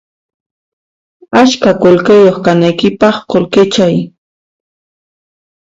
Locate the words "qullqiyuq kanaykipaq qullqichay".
1.83-3.95